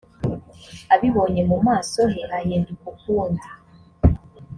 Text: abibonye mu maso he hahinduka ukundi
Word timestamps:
abibonye 0.93 1.41
mu 1.49 1.57
maso 1.67 2.01
he 2.13 2.21
hahinduka 2.31 2.85
ukundi 2.93 3.47